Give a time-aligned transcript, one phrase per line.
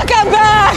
[0.00, 0.74] Welcome back!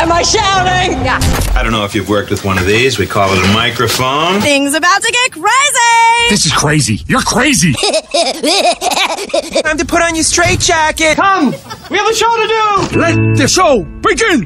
[0.00, 0.98] Am I shouting?
[1.04, 1.20] Yeah.
[1.54, 2.98] I don't know if you've worked with one of these.
[2.98, 4.40] We call it a microphone.
[4.40, 6.30] Things about to get crazy!
[6.30, 6.98] This is crazy.
[7.06, 7.72] You're crazy.
[9.62, 11.14] Time to put on your straight jacket.
[11.14, 11.52] Come!
[11.90, 12.98] We have a show to do!
[12.98, 14.42] Let the show begin.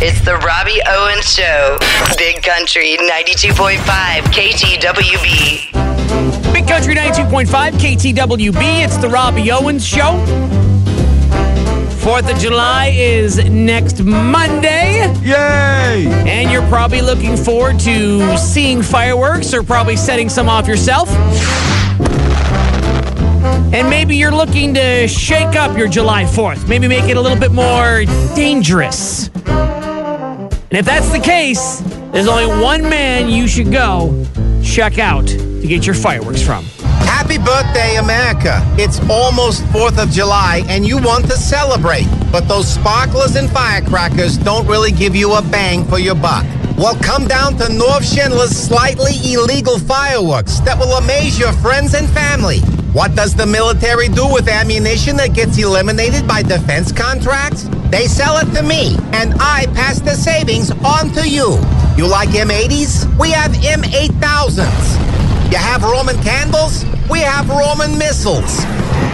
[0.00, 1.78] It's the Robbie Owens Show.
[2.18, 3.78] Big Country 92.5
[4.34, 5.88] KTWB.
[6.52, 8.84] Big Country 92.5 KTWB.
[8.84, 10.47] It's the Robbie Owens Show.
[12.08, 15.12] 4th of July is next Monday.
[15.20, 16.06] Yay!
[16.26, 21.10] And you're probably looking forward to seeing fireworks or probably setting some off yourself.
[23.74, 27.38] And maybe you're looking to shake up your July 4th, maybe make it a little
[27.38, 29.28] bit more dangerous.
[29.44, 34.24] And if that's the case, there's only one man you should go
[34.64, 36.64] check out to get your fireworks from.
[37.28, 38.62] Happy birthday, America.
[38.78, 42.06] It's almost 4th of July and you want to celebrate.
[42.32, 46.46] But those sparklers and firecrackers don't really give you a bang for your buck.
[46.78, 52.08] Well, come down to North Schindler's slightly illegal fireworks that will amaze your friends and
[52.08, 52.60] family.
[52.96, 57.68] What does the military do with ammunition that gets eliminated by defense contracts?
[57.90, 61.60] They sell it to me, and I pass the savings on to you.
[61.98, 63.04] You like M80s?
[63.20, 65.52] We have M8000s.
[65.52, 66.86] You have Roman candles?
[67.10, 68.64] We have Roman missiles.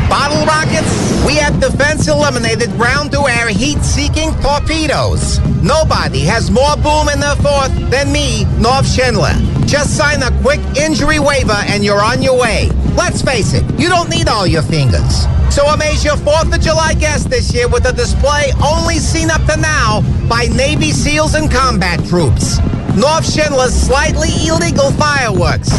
[0.09, 1.25] Bottle rockets?
[1.25, 5.39] We have defense eliminated ground to air heat seeking torpedoes.
[5.63, 9.35] Nobody has more boom in their fourth than me, North Schindler.
[9.67, 12.69] Just sign a quick injury waiver and you're on your way.
[12.97, 15.27] Let's face it, you don't need all your fingers.
[15.51, 19.45] So amaze your 4th of July guests this year with a display only seen up
[19.47, 22.59] to now by Navy SEALs and combat troops.
[22.97, 25.71] North Schindler's slightly illegal fireworks.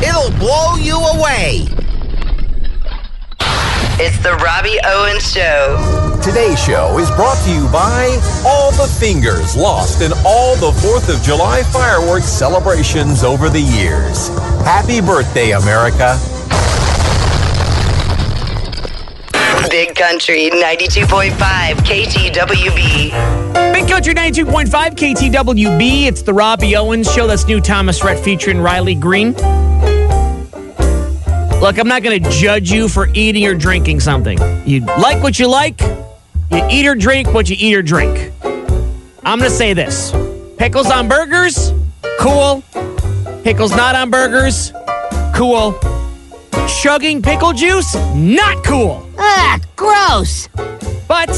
[0.00, 1.66] It'll blow you away.
[4.00, 6.20] It's the Robbie Owens Show.
[6.22, 11.12] Today's show is brought to you by all the fingers lost in all the 4th
[11.12, 14.28] of July fireworks celebrations over the years.
[14.62, 16.16] Happy birthday, America.
[19.70, 21.32] Big Country 92.5
[21.84, 23.12] KTWB.
[23.74, 26.06] Big Country 92.5 KTWB.
[26.06, 27.26] It's the Robbie Owens Show.
[27.26, 29.32] That's new Thomas Rhett featuring Riley Green.
[31.60, 34.38] Look, I'm not going to judge you for eating or drinking something.
[34.66, 35.80] You like what you like.
[36.50, 38.32] You eat or drink what you eat or drink.
[39.22, 40.12] I'm going to say this
[40.56, 41.72] pickles on burgers,
[42.20, 42.62] cool.
[43.44, 44.72] Pickles not on burgers,
[45.34, 45.78] cool.
[46.82, 49.07] Chugging pickle juice, not cool.
[49.18, 50.48] Ah, gross.
[51.08, 51.30] But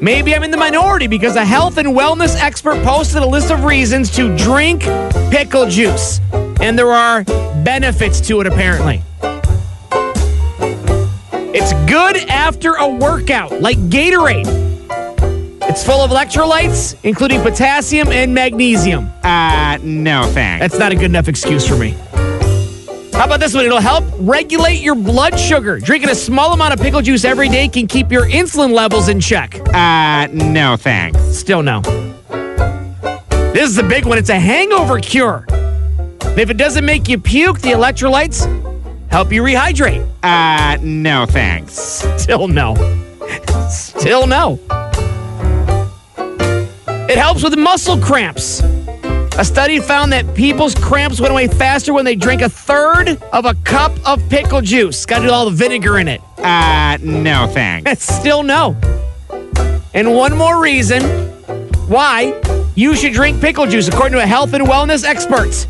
[0.00, 3.64] maybe I'm in the minority because a health and wellness expert posted a list of
[3.64, 4.82] reasons to drink
[5.30, 6.20] pickle juice.
[6.60, 7.24] And there are
[7.64, 9.02] benefits to it, apparently.
[11.56, 14.46] It's good after a workout, like Gatorade.
[15.62, 19.10] It's full of electrolytes, including potassium and magnesium.
[19.22, 20.60] Uh, no thanks.
[20.60, 21.94] That's not a good enough excuse for me.
[23.14, 23.64] How about this one?
[23.64, 25.78] It'll help regulate your blood sugar.
[25.78, 29.20] Drinking a small amount of pickle juice every day can keep your insulin levels in
[29.20, 29.60] check.
[29.72, 31.20] Uh, no thanks.
[31.20, 31.80] Still no.
[33.52, 34.18] This is the big one.
[34.18, 35.46] It's a hangover cure.
[35.48, 38.46] And if it doesn't make you puke, the electrolytes
[39.12, 40.04] help you rehydrate.
[40.24, 41.74] Uh, no thanks.
[42.20, 42.74] Still no.
[43.70, 44.58] Still no.
[47.08, 48.60] It helps with muscle cramps.
[49.36, 53.46] A study found that people's cramps went away faster when they drank a third of
[53.46, 55.04] a cup of pickle juice.
[55.04, 56.20] Got to do all the vinegar in it.
[56.38, 58.00] Uh, no thanks.
[58.16, 58.76] Still no.
[59.92, 61.02] And one more reason
[61.88, 62.40] why
[62.76, 65.66] you should drink pickle juice, according to a health and wellness experts.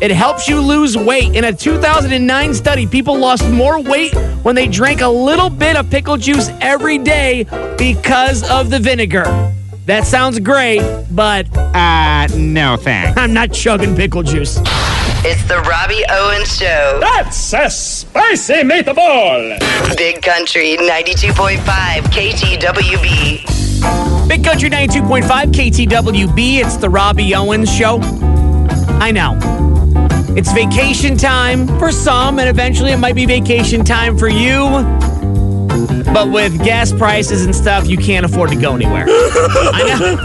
[0.00, 1.36] It helps you lose weight.
[1.36, 5.88] In a 2009 study, people lost more weight when they drank a little bit of
[5.88, 7.44] pickle juice every day
[7.78, 9.54] because of the vinegar.
[9.88, 13.18] That sounds great, but Uh, no thanks.
[13.18, 14.58] I'm not chugging pickle juice.
[15.24, 16.98] It's the Robbie Owens Show.
[17.00, 19.58] That's a spicy meatball!
[19.96, 24.28] Big Country 92.5 KTWB.
[24.28, 26.58] Big Country 92.5 KTWB.
[26.58, 27.98] It's the Robbie Owens Show.
[29.00, 29.38] I know.
[30.36, 34.66] It's vacation time for some, and eventually it might be vacation time for you.
[36.12, 39.04] But with gas prices and stuff, you can't afford to go anywhere.
[39.08, 40.16] I know.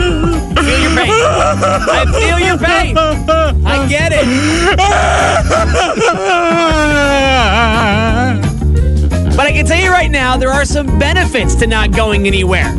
[0.55, 1.11] I feel your pain.
[1.89, 2.97] I feel your pain.
[3.65, 4.25] I get it.
[9.35, 12.69] But I can tell you right now, there are some benefits to not going anywhere.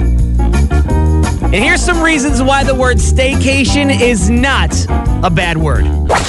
[1.54, 4.72] And here's some reasons why the word staycation is not
[5.24, 5.84] a bad word.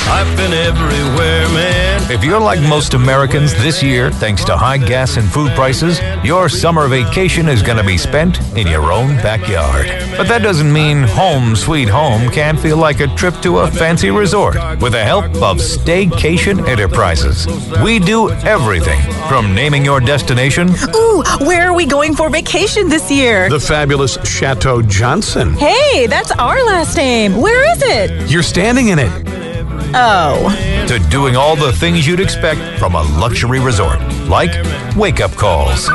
[0.07, 2.11] I've been everywhere, man.
[2.11, 6.47] If you're like most Americans this year, thanks to high gas and food prices, your
[6.47, 9.87] summer vacation is going to be spent in your own backyard.
[10.15, 14.11] But that doesn't mean home sweet home can't feel like a trip to a fancy
[14.11, 17.47] resort with the help of Staycation Enterprises.
[17.83, 23.09] We do everything from naming your destination Ooh, where are we going for vacation this
[23.09, 23.49] year?
[23.49, 25.55] The fabulous Chateau Johnson.
[25.55, 27.35] Hey, that's our last name.
[27.41, 28.29] Where is it?
[28.29, 29.34] You're standing in it.
[29.97, 30.85] Oh.
[30.89, 33.97] to doing all the things you'd expect from a luxury resort,
[34.27, 34.51] like
[34.93, 35.87] wake up calls.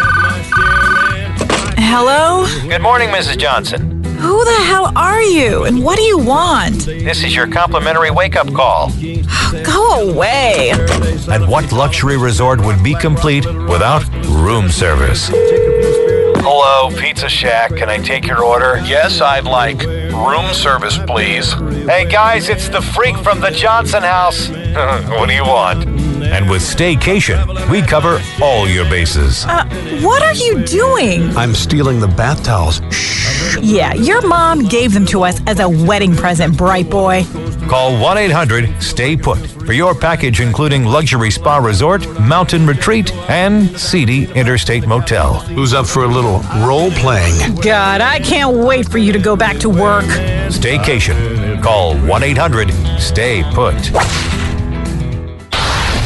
[1.77, 2.47] Hello?
[2.67, 3.37] Good morning, Mrs.
[3.37, 4.03] Johnson.
[4.03, 5.65] Who the hell are you?
[5.65, 6.87] And what do you want?
[6.87, 8.91] This is your complimentary wake up call.
[9.65, 10.71] Go away.
[11.31, 15.29] And what luxury resort would be complete without room service?
[16.43, 17.77] Hello, Pizza Shack.
[17.77, 18.79] Can I take your order?
[18.87, 19.81] Yes, I'd like
[20.29, 21.53] room service, please.
[21.87, 24.49] Hey, guys, it's the freak from the Johnson house.
[25.09, 25.87] what do you want?
[26.23, 29.45] And with Staycation, we cover all your bases.
[29.47, 29.65] Uh,
[30.03, 31.37] what are you doing?
[31.37, 32.81] I'm stealing the bath towels.
[32.91, 33.57] Shh.
[33.61, 37.25] Yeah, your mom gave them to us as a wedding present, bright boy.
[37.71, 43.79] Call 1 800 Stay Put for your package, including luxury spa resort, mountain retreat, and
[43.79, 45.35] seedy interstate motel.
[45.35, 47.55] Who's up for a little role playing?
[47.61, 50.05] God, I can't wait for you to go back to work.
[50.51, 51.63] Staycation.
[51.63, 53.77] Call 1 800 Stay Put.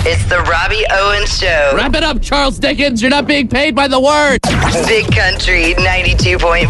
[0.06, 1.72] It's the Robbie Owens Show.
[1.74, 3.00] Wrap it up, Charles Dickens.
[3.00, 4.38] You're not being paid by the word.
[4.86, 6.68] Big Country 92.5.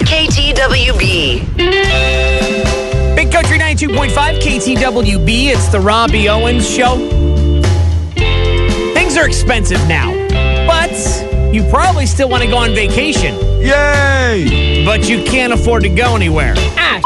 [0.00, 1.44] KTWB.
[3.34, 5.46] Country 92.5 KTWB.
[5.46, 6.94] It's the Robbie Owens Show.
[8.94, 10.12] Things are expensive now,
[10.68, 10.92] but
[11.52, 14.84] you probably still want to go on vacation, Yay!
[14.84, 16.54] but you can't afford to go anywhere.
[16.56, 17.00] Ah,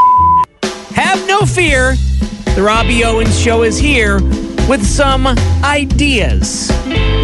[0.93, 1.95] have no fear.
[2.55, 4.21] The Robbie Owens Show is here
[4.69, 5.27] with some
[5.65, 6.71] ideas.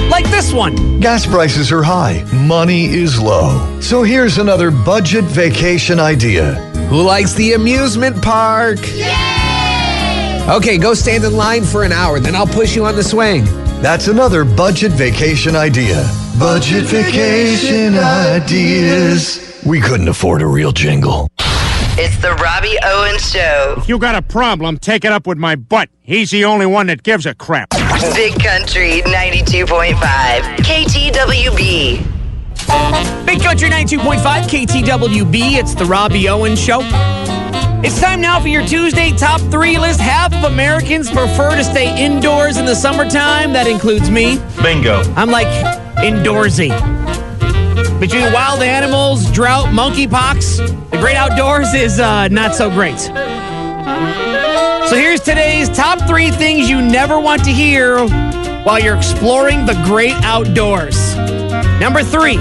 [0.08, 1.00] Like this one.
[1.00, 3.80] Gas prices are high, money is low.
[3.82, 6.73] So here's another budget vacation idea.
[6.88, 8.78] Who likes the amusement park?
[10.48, 13.44] Okay, go stand in line for an hour, then I'll push you on the swing.
[13.80, 16.08] That's another budget vacation idea.
[16.38, 19.60] Budget vacation ideas.
[19.66, 21.28] We couldn't afford a real jingle.
[21.96, 23.76] It's the Robbie Owens Show.
[23.78, 25.88] If You got a problem, take it up with my butt.
[26.02, 27.70] He's the only one that gives a crap.
[28.14, 29.96] Big Country 92.5.
[30.58, 32.13] KTWB.
[33.26, 35.58] Big Country 92.5 KTWB.
[35.58, 36.80] It's the Robbie Owen Show.
[37.82, 40.00] It's time now for your Tuesday top three list.
[40.00, 43.52] Half of Americans prefer to stay indoors in the summertime.
[43.52, 44.38] That includes me.
[44.62, 45.02] Bingo.
[45.16, 45.48] I'm like
[45.98, 46.70] indoorsy.
[48.00, 53.10] Between wild animals, drought, monkeypox, the great outdoors is uh, not so great.
[53.84, 57.98] So here's today's top three things you never want to hear
[58.64, 61.14] while you're exploring the great outdoors.
[61.80, 62.36] Number three,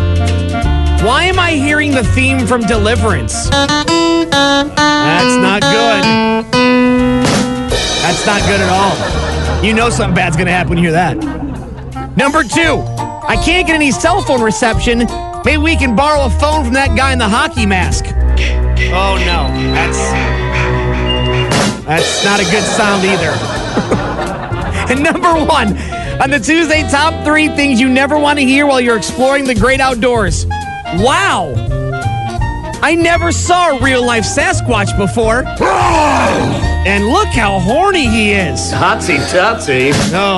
[1.03, 3.49] why am I hearing the theme from Deliverance?
[3.49, 6.03] That's not good.
[8.01, 8.95] That's not good at all.
[9.63, 11.17] You know something bad's gonna happen when you hear that.
[12.15, 12.81] Number two,
[13.27, 15.07] I can't get any cell phone reception.
[15.43, 18.05] Maybe we can borrow a phone from that guy in the hockey mask.
[18.95, 20.52] Oh no, that's
[21.85, 23.31] that's not a good sound either.
[24.93, 25.77] and number one,
[26.21, 29.55] on the Tuesday top three things you never want to hear while you're exploring the
[29.55, 30.45] great outdoors.
[30.97, 31.53] Wow.
[32.81, 35.43] I never saw a real life Sasquatch before.
[36.85, 38.59] And look how horny he is.
[38.73, 39.93] Totsy totsy.
[40.11, 40.35] Oh,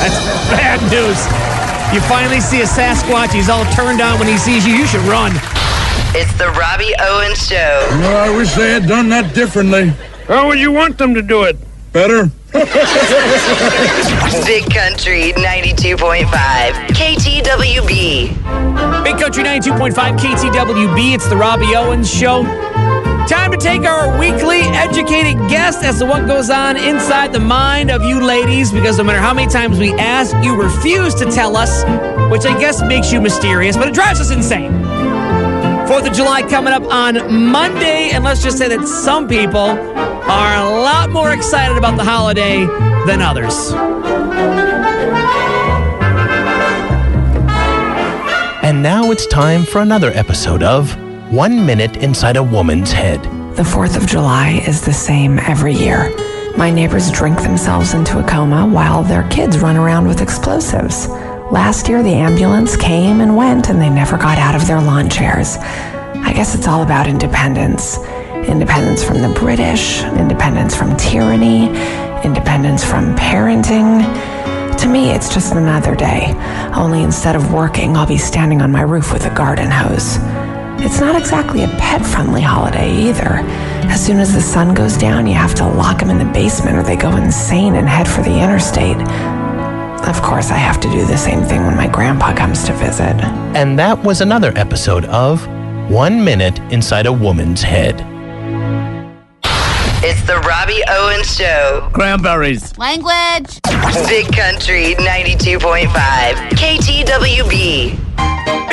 [0.00, 0.16] that's
[0.48, 1.20] bad news.
[1.94, 4.72] You finally see a Sasquatch, he's all turned on when he sees you.
[4.72, 5.32] You should run.
[6.14, 7.86] It's the Robbie Owens Show.
[7.90, 9.92] I wish they had done that differently.
[10.26, 11.58] Oh, how would you want them to do it?
[11.92, 12.24] Better?
[14.46, 16.24] Big Country 92.5.
[16.96, 18.28] KTWB.
[19.04, 21.14] Big Country 92.5 KTWB.
[21.14, 22.44] It's the Robbie Owens Show.
[23.28, 27.90] Time to take our weekly educated guess as to what goes on inside the mind
[27.90, 31.54] of you ladies, because no matter how many times we ask, you refuse to tell
[31.54, 31.84] us,
[32.30, 34.72] which I guess makes you mysterious, but it drives us insane.
[35.94, 37.14] Fourth of July coming up on
[37.52, 42.02] Monday, and let's just say that some people are a lot more excited about the
[42.02, 42.66] holiday
[43.06, 43.70] than others.
[48.64, 50.90] And now it's time for another episode of
[51.32, 53.22] One Minute Inside a Woman's Head.
[53.54, 56.12] The 4th of July is the same every year.
[56.56, 61.06] My neighbors drink themselves into a coma while their kids run around with explosives.
[61.54, 65.08] Last year, the ambulance came and went, and they never got out of their lawn
[65.08, 65.56] chairs.
[65.56, 67.96] I guess it's all about independence
[68.48, 71.68] independence from the British, independence from tyranny,
[72.24, 74.02] independence from parenting.
[74.78, 76.34] To me, it's just another day.
[76.74, 80.16] Only instead of working, I'll be standing on my roof with a garden hose.
[80.84, 83.38] It's not exactly a pet friendly holiday either.
[83.92, 86.76] As soon as the sun goes down, you have to lock them in the basement
[86.76, 89.43] or they go insane and head for the interstate.
[90.06, 93.16] Of course, I have to do the same thing when my grandpa comes to visit.
[93.56, 95.46] And that was another episode of
[95.90, 98.04] One Minute Inside a Woman's Head.
[100.06, 101.88] It's the Robbie Owens Show.
[101.94, 102.76] Cranberries.
[102.76, 103.60] Language.
[104.06, 105.88] Big Country 92.5.
[106.50, 107.98] KTWB.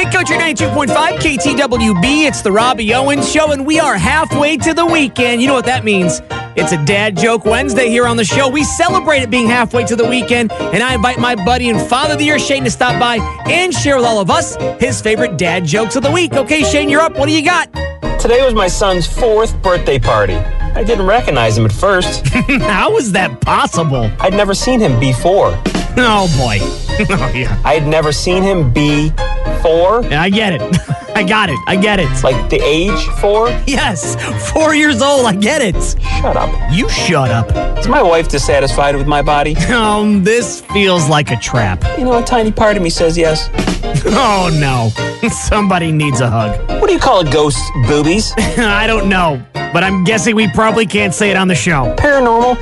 [0.03, 0.87] Big Country 92.5
[1.19, 2.25] KTWB.
[2.25, 5.43] It's the Robbie Owens Show, and we are halfway to the weekend.
[5.43, 6.23] You know what that means?
[6.55, 8.49] It's a Dad Joke Wednesday here on the show.
[8.49, 12.13] We celebrate it being halfway to the weekend, and I invite my buddy and father
[12.13, 15.37] of the year, Shane, to stop by and share with all of us his favorite
[15.37, 16.33] dad jokes of the week.
[16.33, 17.15] Okay, Shane, you're up.
[17.15, 17.71] What do you got?
[18.19, 20.33] Today was my son's fourth birthday party.
[20.33, 22.25] I didn't recognize him at first.
[22.47, 24.09] How was that possible?
[24.19, 25.51] I'd never seen him before.
[25.95, 26.57] Oh, boy.
[27.15, 27.61] oh, yeah.
[27.63, 29.30] I'd never seen him before.
[29.45, 30.61] Yeah, I get it.
[31.15, 31.59] I got it.
[31.67, 32.09] I get it.
[32.23, 33.49] Like the age four?
[33.67, 34.15] Yes,
[34.51, 35.25] four years old.
[35.25, 35.75] I get it.
[36.19, 36.49] Shut up.
[36.71, 37.77] You shut up.
[37.77, 39.55] Is my wife dissatisfied with my body?
[39.71, 41.83] Um, this feels like a trap.
[41.97, 43.49] You know, a tiny part of me says yes.
[44.05, 44.89] Oh, no.
[45.29, 46.57] Somebody needs a hug.
[46.81, 47.57] What do you call a ghost?
[47.87, 48.33] Boobies?
[48.57, 51.93] I don't know, but I'm guessing we probably can't say it on the show.
[51.97, 52.57] Paranormal?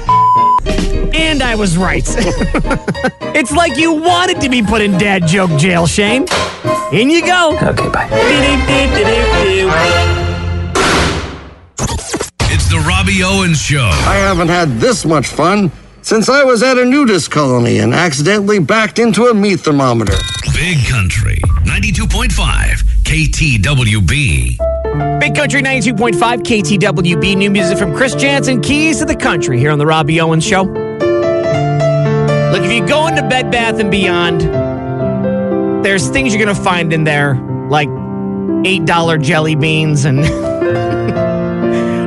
[1.20, 2.04] And I was right.
[3.36, 6.26] it's like you wanted to be put in dad joke jail, Shane.
[6.94, 7.58] In you go.
[7.62, 8.08] Okay, bye.
[12.42, 13.84] It's the Robbie Owens Show.
[13.84, 15.72] I haven't had this much fun
[16.02, 20.16] since I was at a nudist colony and accidentally backed into a meat thermometer.
[20.54, 21.36] Big Country
[21.66, 22.30] 92.5
[23.04, 24.58] KTWB.
[25.20, 27.36] Big Country 92.5 KTWB.
[27.38, 28.62] New music from Chris Janson.
[28.62, 30.89] Keys to the Country here on the Robbie Owens Show.
[32.52, 34.42] Look, if you go into Bed Bath and Beyond,
[35.86, 37.36] there's things you're going to find in there
[37.70, 40.20] like $8 jelly beans and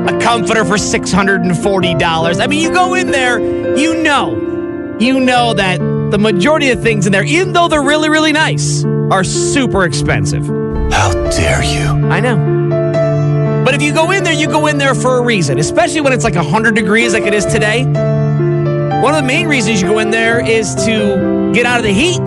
[0.09, 2.41] a comforter for $640.
[2.41, 3.39] I mean, you go in there,
[3.77, 5.79] you know, you know that
[6.11, 10.45] the majority of things in there, even though they're really, really nice, are super expensive.
[10.93, 12.09] How dare you?
[12.09, 13.65] I know.
[13.65, 16.13] But if you go in there, you go in there for a reason, especially when
[16.13, 17.85] it's like 100 degrees like it is today.
[19.03, 21.93] One of the main reasons you go in there is to get out of the
[21.93, 22.25] heat,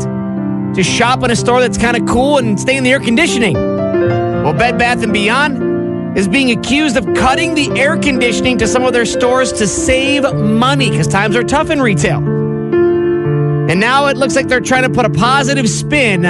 [0.75, 3.53] to shop in a store that's kind of cool and stay in the air conditioning.
[3.53, 8.83] Well, Bed Bath & Beyond is being accused of cutting the air conditioning to some
[8.83, 12.17] of their stores to save money because times are tough in retail.
[12.17, 16.25] And now it looks like they're trying to put a positive spin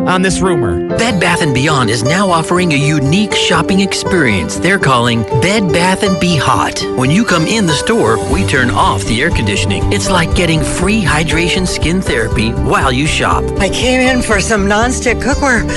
[0.00, 0.88] on this rumor.
[0.96, 6.02] Bed Bath & Beyond is now offering a unique shopping experience they're calling Bed Bath
[6.20, 6.80] & Be Hot.
[6.96, 9.82] When you come in the store, we turn off the air conditioning.
[9.92, 13.44] It's like getting free hydration skin therapy while you shop.
[13.58, 15.68] I came in for some nonstick cookware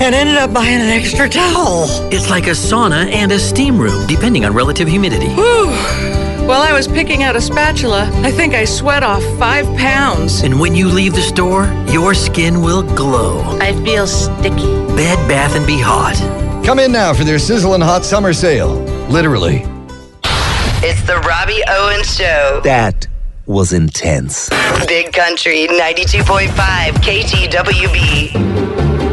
[0.00, 1.86] and ended up buying an extra towel.
[2.12, 5.28] It's like a sauna and a steam room, depending on relative humidity.
[5.28, 6.07] Whew.
[6.48, 10.40] While I was picking out a spatula, I think I sweat off five pounds.
[10.40, 13.58] And when you leave the store, your skin will glow.
[13.60, 14.72] I feel sticky.
[14.96, 16.16] Bed Bath & Be Hot.
[16.64, 18.76] Come in now for their sizzling hot summer sale.
[19.10, 19.62] Literally.
[20.80, 22.62] It's the Robbie Owens Show.
[22.64, 23.06] That
[23.44, 24.48] was intense.
[24.86, 26.48] Big Country 92.5
[27.04, 28.32] KTWB.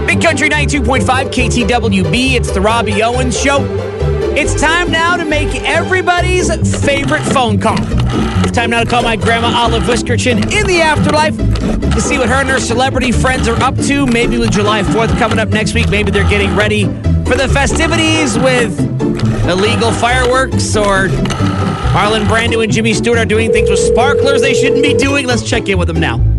[0.08, 2.36] Big Country 92.5 KTWB.
[2.36, 3.95] It's the Robbie Owens Show.
[4.38, 6.50] It's time now to make everybody's
[6.84, 7.78] favorite phone call.
[7.80, 12.28] It's time now to call my grandma Olive Whiskerchin in the afterlife to see what
[12.28, 14.06] her and her celebrity friends are up to.
[14.06, 16.84] Maybe with July 4th coming up next week, maybe they're getting ready
[17.24, 18.78] for the festivities with
[19.48, 21.08] illegal fireworks or
[21.96, 25.28] Marlon Brando and Jimmy Stewart are doing things with sparklers they shouldn't be doing.
[25.28, 26.35] Let's check in with them now.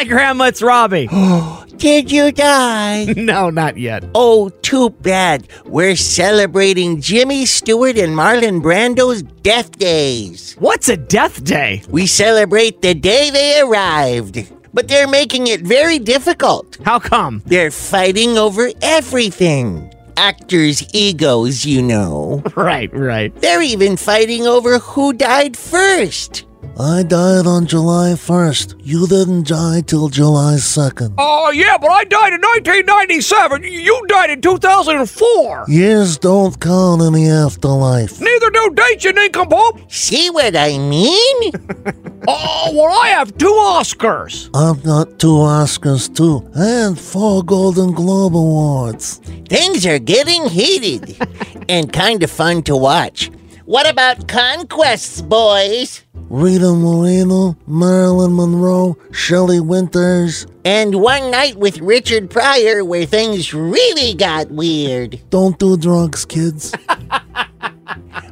[0.00, 0.46] Hi, Grandma.
[0.46, 1.08] It's Robbie.
[1.76, 3.04] Did you die?
[3.18, 4.02] no, not yet.
[4.14, 5.46] Oh, too bad.
[5.66, 10.56] We're celebrating Jimmy Stewart and Marlon Brando's death days.
[10.58, 11.82] What's a death day?
[11.90, 14.50] We celebrate the day they arrived.
[14.72, 16.78] But they're making it very difficult.
[16.82, 17.42] How come?
[17.44, 19.92] They're fighting over everything.
[20.16, 22.42] Actors' egos, you know.
[22.56, 23.34] Right, right.
[23.42, 26.46] They're even fighting over who died first.
[26.80, 28.80] I died on July 1st.
[28.82, 31.12] You didn't die till July 2nd.
[31.18, 33.64] Oh, yeah, but I died in 1997.
[33.64, 35.66] You died in 2004.
[35.68, 38.18] Years don't count in the afterlife.
[38.18, 39.92] Neither do dates, you nincompoop.
[39.92, 41.52] See what I mean?
[42.28, 44.50] Oh, well, I have two Oscars.
[44.54, 49.16] I've got two Oscars too, and four Golden Globe Awards.
[49.48, 51.16] Things are getting heated
[51.70, 53.30] and kind of fun to watch.
[53.70, 56.02] What about conquests, boys?
[56.28, 60.44] Rita Moreno, Marilyn Monroe, Shelley Winters.
[60.64, 65.20] And one night with Richard Pryor where things really got weird.
[65.30, 66.74] Don't do drugs, kids.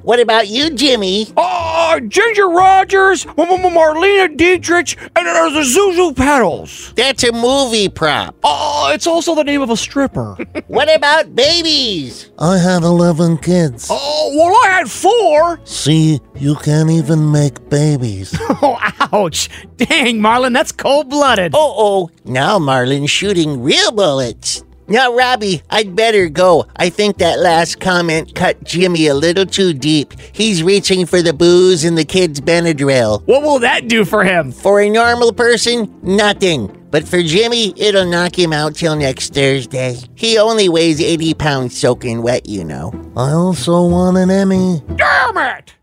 [0.03, 1.27] What about you, Jimmy?
[1.37, 6.93] Oh, Ginger Rogers, M- M- Marlene Dietrich, and there's the Zuzu Petals.
[6.97, 8.35] That's a movie prop.
[8.45, 10.37] Oh, it's also the name of a stripper.
[10.69, 12.31] What about babies?
[12.39, 13.89] I had 11 kids.
[13.91, 15.61] oh, well, I had four.
[15.65, 18.35] See, you can't even make babies.
[18.61, 18.77] Oh,
[19.13, 19.49] ouch.
[19.77, 21.53] Dang, Marlon, that's cold blooded.
[21.55, 22.11] Oh, oh.
[22.25, 24.65] Now Marlon's shooting real bullets.
[24.91, 26.67] Now, Robbie, I'd better go.
[26.77, 30.15] I think that last comment cut Jimmy a little too deep.
[30.33, 33.23] He's reaching for the booze and the kids' Benadryl.
[33.27, 34.51] What will that do for him?
[34.51, 36.75] For a normal person, nothing.
[36.91, 39.99] But for Jimmy, it'll knock him out till next Thursday.
[40.15, 42.91] He only weighs 80 pounds soaking wet, you know.
[43.15, 44.83] I also want an Emmy.
[44.97, 45.75] Damn it!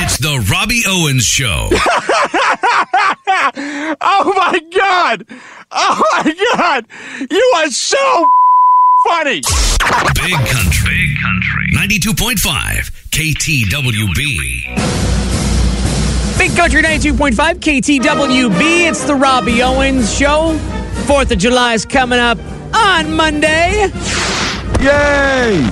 [0.00, 1.68] It's the Robbie Owens Show.
[4.00, 5.26] oh my God!
[5.70, 6.22] Oh my
[6.68, 6.84] God!
[7.30, 7.96] You are so
[9.06, 9.40] funny.
[10.14, 10.84] Big Country.
[10.84, 11.70] Big Country.
[11.72, 14.28] 92.5 KTWB.
[16.38, 18.88] Big Country 92.5 KTWB.
[18.90, 20.58] It's the Robbie Owens Show.
[21.06, 22.36] Fourth of July is coming up
[22.74, 23.86] on Monday.
[24.82, 25.66] Yay!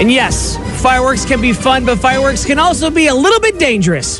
[0.00, 4.18] And yes, fireworks can be fun, but fireworks can also be a little bit dangerous.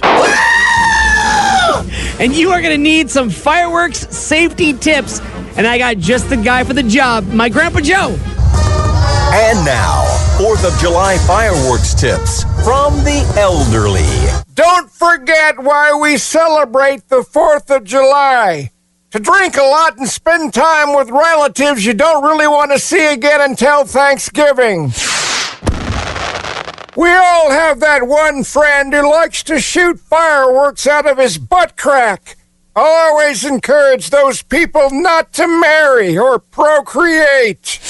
[2.21, 5.23] and you are going to need some fireworks safety tips.
[5.57, 8.17] And I got just the guy for the job, my Grandpa Joe.
[9.33, 10.05] And now,
[10.39, 14.07] 4th of July fireworks tips from the elderly.
[14.55, 18.71] Don't forget why we celebrate the 4th of July.
[19.13, 23.13] To drink a lot and spend time with relatives you don't really want to see
[23.13, 24.93] again until Thanksgiving.
[26.97, 31.77] We all have that one friend who likes to shoot fireworks out of his butt
[31.77, 32.37] crack.
[32.77, 37.81] Always encourage those people not to marry or procreate.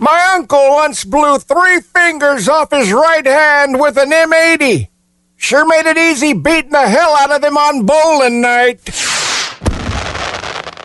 [0.00, 4.88] My uncle once blew three fingers off his right hand with an M80.
[5.36, 8.80] Sure made it easy beating the hell out of them on bowling night.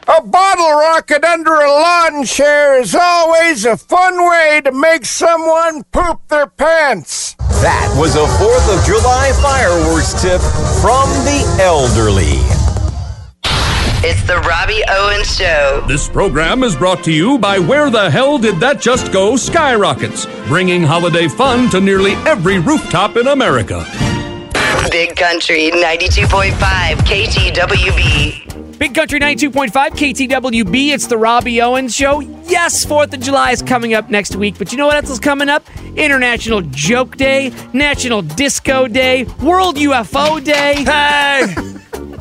[0.06, 5.84] A bottle rocket under a lawn chair is always a fun way to make someone
[5.86, 7.38] poop their pants.
[7.64, 10.42] That was a 4th of July fireworks tip
[10.82, 12.44] from the elderly.
[14.06, 15.82] It's the Robbie Owens Show.
[15.88, 20.26] This program is brought to you by Where the Hell Did That Just Go Skyrockets,
[20.50, 23.86] bringing holiday fun to nearly every rooftop in America.
[24.92, 26.52] Big Country 92.5
[27.08, 28.43] KTWB.
[28.84, 30.90] Big Country 92.5 KTWB.
[30.90, 32.20] It's the Robbie Owens Show.
[32.20, 35.22] Yes, 4th of July is coming up next week, but you know what else is
[35.22, 35.64] coming up?
[35.96, 40.84] International Joke Day, National Disco Day, World UFO Day.
[40.84, 41.56] Hey!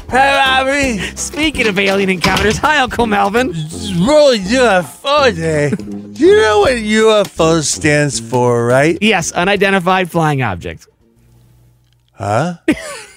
[0.09, 1.17] Hey, Robbie.
[1.17, 3.49] Speaking of alien encounters, hi, Uncle Melvin.
[3.49, 5.71] World UFO Day.
[5.71, 8.97] Do you know what UFO stands for, right?
[9.01, 10.87] Yes, unidentified flying object.
[12.13, 12.59] Huh?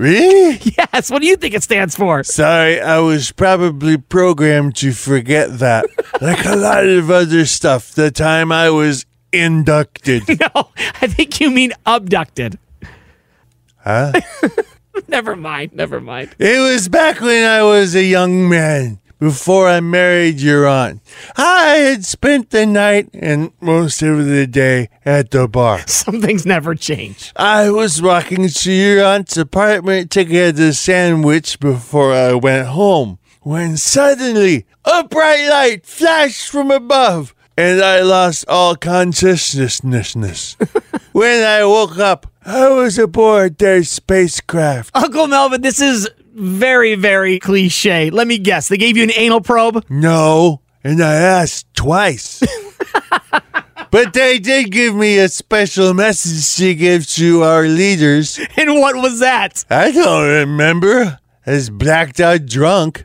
[0.00, 0.58] really?
[0.92, 2.24] Yes, what do you think it stands for?
[2.24, 5.84] Sorry, I was probably programmed to forget that.
[6.20, 10.22] like a lot of other stuff, the time I was inducted.
[10.40, 12.58] No, I think you mean abducted.
[13.76, 14.12] Huh?
[15.08, 16.34] never mind, never mind.
[16.38, 21.00] It was back when I was a young man, before I married your aunt.
[21.36, 25.84] I had spent the night and most of the day at the bar.
[25.86, 27.32] Some things never change.
[27.36, 33.18] I was walking to your aunt's apartment to get a sandwich before I went home,
[33.42, 40.56] when suddenly a bright light flashed from above, and I lost all consciousness.
[41.12, 44.96] when I woke up, I was aboard their spacecraft.
[44.96, 46.08] Uncle Melvin, this is
[46.40, 48.10] very, very cliche.
[48.10, 48.68] Let me guess.
[48.68, 49.84] They gave you an anal probe?
[49.88, 52.42] No, and I asked twice.
[53.90, 58.40] but they did give me a special message to give to our leaders.
[58.56, 59.64] And what was that?
[59.70, 61.18] I don't remember.
[61.46, 63.02] I was blacked out drunk.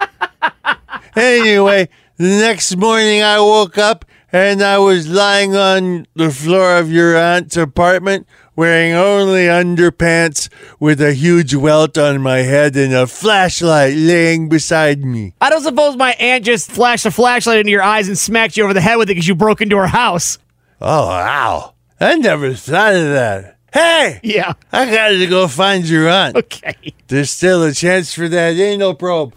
[1.15, 6.91] anyway, the next morning I woke up and I was lying on the floor of
[6.91, 13.07] your aunt's apartment wearing only underpants with a huge welt on my head and a
[13.07, 15.33] flashlight laying beside me.
[15.41, 18.63] I don't suppose my aunt just flashed a flashlight into your eyes and smacked you
[18.63, 20.37] over the head with it because you broke into her house.
[20.81, 21.73] Oh, wow.
[21.99, 23.57] I never thought of that.
[23.73, 24.19] Hey!
[24.23, 24.53] Yeah.
[24.71, 26.37] I gotta go find your aunt.
[26.37, 26.93] Okay.
[27.07, 29.33] There's still a chance for that anal probe.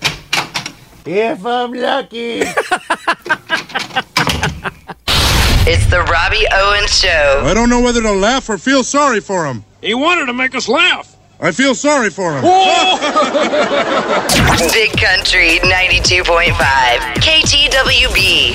[1.05, 2.43] If I'm lucky.
[5.71, 7.43] It's the Robbie Owens Show.
[7.45, 9.67] I don't know whether to laugh or feel sorry for him.
[9.83, 11.15] He wanted to make us laugh.
[11.39, 12.41] I feel sorry for him.
[14.73, 16.55] Big Country 92.5.
[17.21, 18.55] KTWB.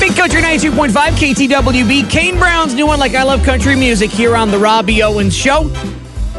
[0.00, 2.10] Big Country 92.5 KTWB.
[2.10, 5.70] Kane Brown's new one, like I Love Country Music, here on The Robbie Owens Show.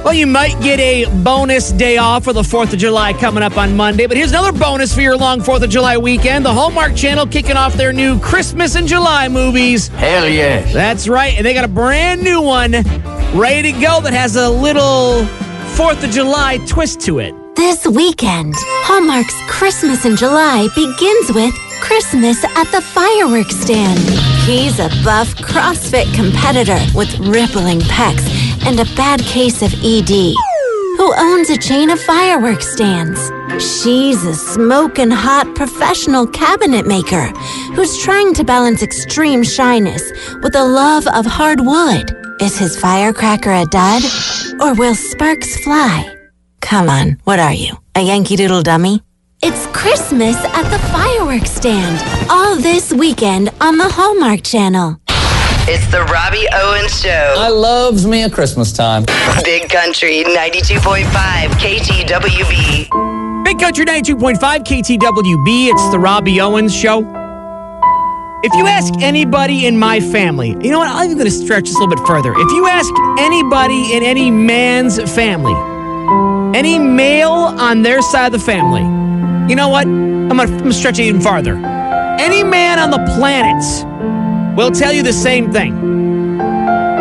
[0.03, 3.57] Well, you might get a bonus day off for the 4th of July coming up
[3.57, 6.45] on Monday, but here's another bonus for your long 4th of July weekend.
[6.45, 9.89] The Hallmark Channel kicking off their new Christmas in July movies.
[9.89, 10.73] Hell yes.
[10.73, 12.71] That's right, and they got a brand new one
[13.37, 15.25] ready to go that has a little
[15.75, 17.35] 4th of July twist to it.
[17.55, 24.38] This weekend, Hallmark's Christmas in July begins with Christmas at the fireworks stand.
[24.49, 28.25] He's a buff CrossFit competitor with rippling pecs
[28.65, 33.19] and a bad case of ED, who owns a chain of fireworks stands.
[33.63, 37.25] She's a smoking hot professional cabinet maker
[37.75, 40.01] who's trying to balance extreme shyness
[40.41, 42.11] with a love of hard wood.
[42.41, 44.01] Is his firecracker a dud?
[44.59, 46.11] Or will sparks fly?
[46.61, 47.77] Come on, what are you?
[47.93, 49.03] A Yankee Doodle dummy?
[49.41, 54.99] It's Christmas at the fireworks stand, all this weekend on the Hallmark Channel.
[55.07, 57.35] It's the Robbie Owens Show.
[57.37, 59.05] I loves me a Christmas time.
[59.45, 61.05] Big Country 92.5
[61.51, 63.45] KTWB.
[63.45, 65.69] Big Country 92.5 KTWB.
[65.69, 66.99] It's the Robbie Owens Show.
[68.43, 70.89] If you ask anybody in my family, you know what?
[70.89, 72.33] I'm even going to stretch this a little bit further.
[72.35, 75.55] If you ask anybody in any man's family,
[76.57, 79.08] any male on their side of the family,
[79.49, 79.87] you know what?
[79.87, 81.55] I'm going to stretch it even farther.
[81.55, 85.75] Any man on the planet will tell you the same thing.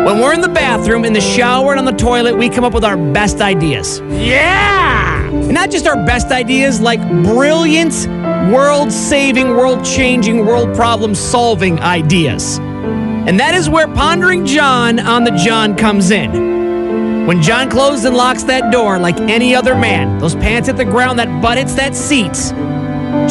[0.05, 2.73] When we're in the bathroom, in the shower, and on the toilet, we come up
[2.73, 3.99] with our best ideas.
[4.09, 5.29] Yeah!
[5.29, 8.07] And not just our best ideas, like brilliant,
[8.51, 12.57] world saving, world changing, world problem solving ideas.
[12.57, 16.58] And that is where Pondering John on the John comes in.
[17.29, 20.83] When John closes and locks that door like any other man, those pants hit the
[20.83, 22.33] ground, that butt hits that seat,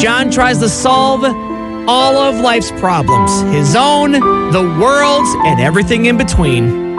[0.01, 6.15] John tries to solve all of life's problems his own, the world's, and everything in
[6.15, 6.95] between.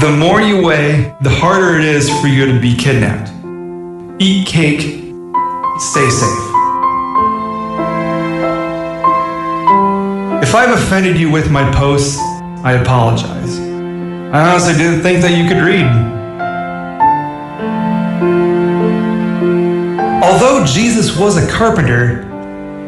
[0.00, 3.32] The more you weigh, the harder it is for you to be kidnapped.
[4.18, 6.48] Eat cake, stay safe.
[10.42, 12.18] If I've offended you with my posts,
[12.64, 13.58] I apologize.
[13.58, 15.84] I honestly didn't think that you could read.
[20.22, 22.22] Although Jesus was a carpenter,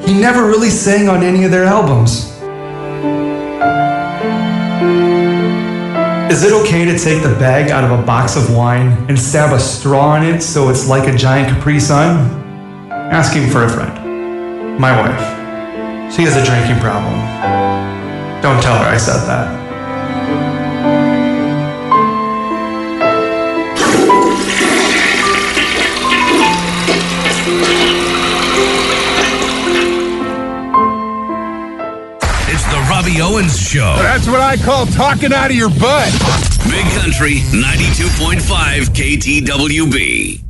[0.01, 2.31] he never really sang on any of their albums.
[6.33, 9.53] Is it okay to take the bag out of a box of wine and stab
[9.53, 12.31] a straw in it so it's like a giant Capri Sun?
[12.91, 14.79] Asking for a friend.
[14.79, 16.15] My wife.
[16.15, 17.15] She has a drinking problem.
[18.41, 19.64] Don't tell her I said that.
[33.15, 33.95] The Owens Show.
[33.99, 36.11] That's what I call talking out of your butt.
[36.69, 40.41] Big Country 92.5 KTWB.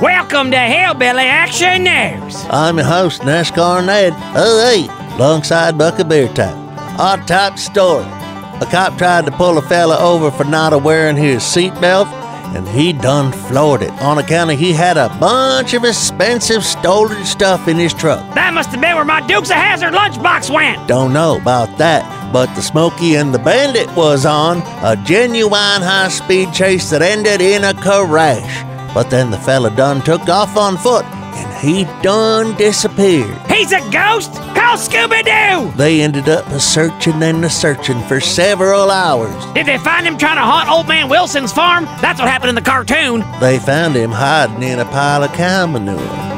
[0.00, 2.44] Welcome to Hillbilly Action News.
[2.50, 4.12] I'm your host, NASCAR Ned.
[4.36, 6.54] Oh, hey, alongside Bucky Bear Top.
[6.98, 8.04] Odd top story.
[8.04, 12.06] A cop tried to pull a fella over for not wearing his seatbelt,
[12.56, 17.24] and he done floored it on account of he had a bunch of expensive stolen
[17.24, 18.22] stuff in his truck.
[18.34, 20.86] That must have been where my Dukes of Hazzard lunchbox went.
[20.88, 26.08] Don't know about that, but the Smokey and the Bandit was on a genuine high
[26.08, 28.64] speed chase that ended in a crash.
[28.94, 31.04] But then the fella done took off on foot
[31.38, 33.36] and he done disappeared.
[33.46, 34.32] He's a ghost?
[34.54, 35.76] Call Scooby Doo!
[35.76, 39.34] They ended up a searching and a searching for several hours.
[39.54, 41.84] Did they find him trying to haunt Old Man Wilson's farm?
[42.00, 43.24] That's what happened in the cartoon.
[43.40, 46.28] They found him hiding in a pile of cow manure.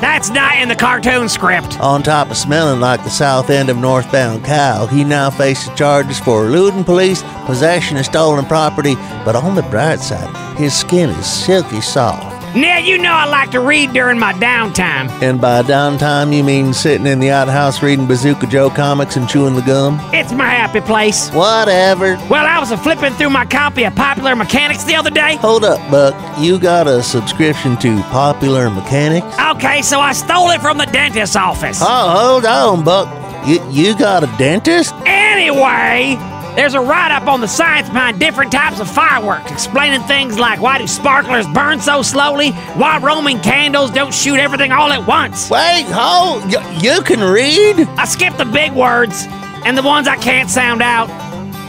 [0.00, 1.80] That's not in the cartoon script.
[1.80, 6.20] On top of smelling like the south end of northbound cow, he now faces charges
[6.20, 11.26] for eluding police, possession of stolen property, but on the bright side, his skin is
[11.26, 12.33] silky soft.
[12.54, 15.10] Now, you know I like to read during my downtime.
[15.20, 19.56] And by downtime, you mean sitting in the outhouse reading Bazooka Joe comics and chewing
[19.56, 19.98] the gum?
[20.12, 21.30] It's my happy place.
[21.30, 22.16] Whatever.
[22.30, 25.34] Well, I was a flipping through my copy of Popular Mechanics the other day.
[25.36, 26.14] Hold up, Buck.
[26.38, 29.26] You got a subscription to Popular Mechanics?
[29.56, 31.80] Okay, so I stole it from the dentist's office.
[31.82, 31.84] Oh,
[32.16, 33.08] hold on, Buck.
[33.48, 34.94] You, you got a dentist?
[35.04, 36.16] Anyway,
[36.56, 40.60] there's a write up on the science behind different types of fireworks, explaining things like
[40.60, 45.50] why do sparklers burn so slowly, why Roman candles don't shoot everything all at once.
[45.50, 46.44] Wait, hold.
[46.52, 47.80] Y- you can read?
[47.98, 49.26] I skipped the big words
[49.64, 51.08] and the ones I can't sound out,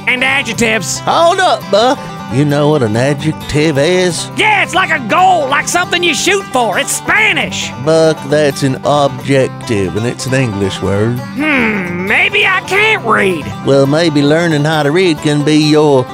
[0.08, 1.00] and adjectives.
[1.00, 1.98] Hold up, Buck.
[2.33, 4.27] You know what an adjective is?
[4.38, 6.77] Yeah, it's like a goal, like something you shoot for.
[6.77, 7.69] It's Spanish.
[7.85, 11.17] Buck, that's an objective, and it's an English word.
[11.19, 13.45] Hmm, maybe I can't read.
[13.65, 16.05] Well, maybe learning how to read can be your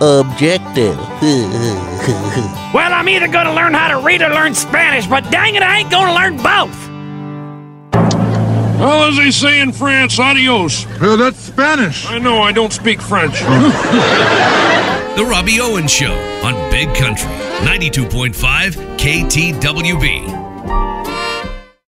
[0.00, 0.98] objective.
[2.72, 5.78] Well, I'm either gonna learn how to read or learn Spanish, but dang it, I
[5.80, 6.89] ain't gonna learn both.
[8.80, 10.86] Well, as they say in France, adios.
[11.00, 12.06] Well, that's Spanish.
[12.06, 13.34] I know, I don't speak French.
[13.40, 14.76] Oh.
[15.16, 16.14] The Robbie Owens Show
[16.44, 17.28] on Big Country
[17.66, 18.32] 92.5
[18.96, 20.24] KTWB.